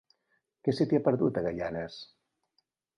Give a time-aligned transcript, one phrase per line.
[0.67, 2.03] Què se t'hi ha perdut, a Gaianes?